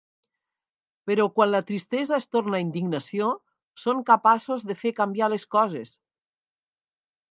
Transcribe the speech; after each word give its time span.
Però 1.11 1.27
quan 1.35 1.51
la 1.55 1.61
tristesa 1.67 2.17
es 2.17 2.27
torna 2.37 2.63
indignació, 2.65 3.31
són 3.85 4.05
capaços 4.11 4.69
de 4.73 4.81
fer 4.85 4.97
canviar 5.05 5.35
les 5.37 5.51
coses. 5.57 5.99